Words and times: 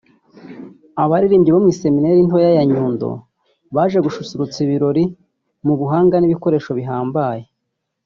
Abaririmbyi 1.03 1.49
bo 1.51 1.61
mu 1.63 1.69
iseminari 1.73 2.21
nto 2.27 2.37
ya 2.57 2.63
Nyundo 2.71 3.09
baje 3.75 3.97
gususurutsa 4.05 4.57
ibirori 4.65 5.03
mu 5.65 5.73
buhanga 5.79 6.15
n’ibikoresho 6.19 6.71
bihambaye 6.79 7.43